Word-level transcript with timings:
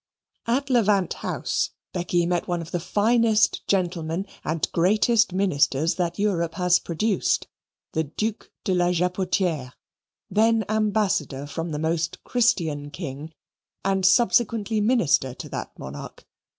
At 0.47 0.71
Levant 0.71 1.13
House 1.13 1.69
Becky 1.93 2.25
met 2.25 2.47
one 2.47 2.59
of 2.59 2.71
the 2.71 2.79
finest 2.79 3.67
gentlemen 3.67 4.25
and 4.43 4.67
greatest 4.71 5.31
ministers 5.31 5.93
that 5.93 6.17
Europe 6.17 6.55
has 6.55 6.79
produced 6.79 7.45
the 7.91 8.05
Duc 8.05 8.49
de 8.63 8.73
la 8.73 8.91
Jabotiere, 8.91 9.73
then 10.27 10.65
Ambassador 10.67 11.45
from 11.45 11.69
the 11.69 11.77
Most 11.77 12.23
Christian 12.23 12.89
King, 12.89 13.31
and 13.85 14.03
subsequently 14.03 14.81
Minister 14.81 15.35
to 15.35 15.47
that 15.49 15.77
monarch. 15.77 16.25